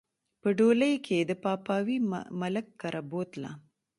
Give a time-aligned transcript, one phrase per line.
[0.41, 1.97] په ډولۍ کښې د پاپاوي
[2.41, 3.51] ملک کره بوتله